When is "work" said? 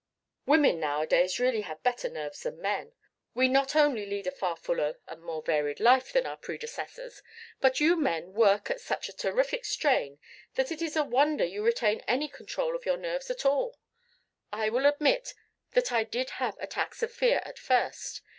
8.33-8.71